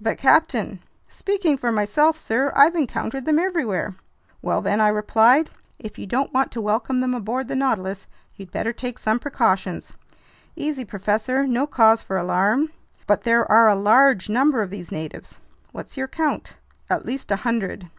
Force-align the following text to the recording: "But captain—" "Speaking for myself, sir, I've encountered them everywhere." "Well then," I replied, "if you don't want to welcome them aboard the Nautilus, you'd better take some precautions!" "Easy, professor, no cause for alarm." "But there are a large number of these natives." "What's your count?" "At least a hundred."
"But 0.00 0.16
captain—" 0.16 0.80
"Speaking 1.06 1.58
for 1.58 1.70
myself, 1.70 2.16
sir, 2.16 2.50
I've 2.56 2.74
encountered 2.74 3.26
them 3.26 3.38
everywhere." 3.38 3.94
"Well 4.40 4.62
then," 4.62 4.80
I 4.80 4.88
replied, 4.88 5.50
"if 5.78 5.98
you 5.98 6.06
don't 6.06 6.32
want 6.32 6.50
to 6.52 6.62
welcome 6.62 7.00
them 7.00 7.12
aboard 7.12 7.46
the 7.46 7.54
Nautilus, 7.56 8.06
you'd 8.34 8.50
better 8.50 8.72
take 8.72 8.98
some 8.98 9.18
precautions!" 9.18 9.92
"Easy, 10.56 10.86
professor, 10.86 11.46
no 11.46 11.66
cause 11.66 12.02
for 12.02 12.16
alarm." 12.16 12.70
"But 13.06 13.20
there 13.20 13.44
are 13.52 13.68
a 13.68 13.74
large 13.74 14.30
number 14.30 14.62
of 14.62 14.70
these 14.70 14.90
natives." 14.90 15.36
"What's 15.72 15.98
your 15.98 16.08
count?" 16.08 16.54
"At 16.88 17.04
least 17.04 17.30
a 17.30 17.36
hundred." 17.44 17.90